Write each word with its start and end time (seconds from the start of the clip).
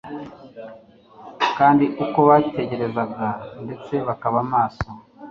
kandi 1.57 1.85
uko 2.03 2.19
bategerezaga 2.29 3.27
ndetse 3.63 3.93
bakaba 4.07 4.37
maso 4.51 4.89